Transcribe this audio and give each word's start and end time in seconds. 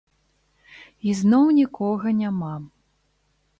І 1.09 1.13
зноў 1.19 1.45
нікога 1.59 2.17
няма. 2.25 2.53